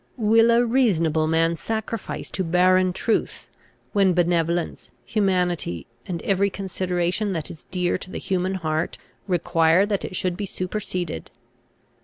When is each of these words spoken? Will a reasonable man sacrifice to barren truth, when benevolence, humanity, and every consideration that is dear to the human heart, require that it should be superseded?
Will 0.17 0.49
a 0.49 0.65
reasonable 0.65 1.27
man 1.27 1.55
sacrifice 1.55 2.31
to 2.31 2.43
barren 2.43 2.91
truth, 2.91 3.47
when 3.93 4.13
benevolence, 4.13 4.89
humanity, 5.05 5.85
and 6.07 6.23
every 6.23 6.49
consideration 6.49 7.33
that 7.33 7.51
is 7.51 7.65
dear 7.65 7.99
to 7.99 8.09
the 8.09 8.17
human 8.17 8.55
heart, 8.55 8.97
require 9.27 9.85
that 9.85 10.03
it 10.03 10.15
should 10.15 10.35
be 10.35 10.47
superseded? 10.47 11.29